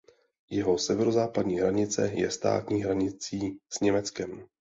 Jeho 0.49 0.77
severozápadní 0.77 1.59
hranice 1.59 2.11
je 2.13 2.31
státní 2.31 2.83
hranicí 2.83 3.57
s 3.69 3.79
Německem. 3.79 4.47